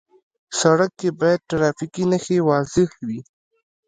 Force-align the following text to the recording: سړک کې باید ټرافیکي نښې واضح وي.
سړک 0.59 0.91
کې 0.99 1.09
باید 1.19 1.47
ټرافیکي 1.49 2.03
نښې 2.11 2.37
واضح 2.49 2.89
وي. 3.07 3.19